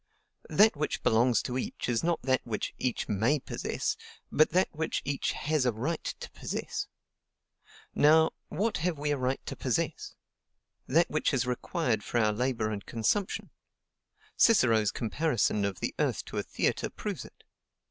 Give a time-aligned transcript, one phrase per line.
[0.49, 3.95] That which belongs to each is not that which each MAY possess,
[4.31, 6.87] but that which each HAS A RIGHT to possess.
[7.93, 10.15] Now, what have we a right to possess?
[10.87, 13.51] That which is required for our labor and consumption;
[14.35, 17.43] Cicero's comparison of the earth to a theatre proves it.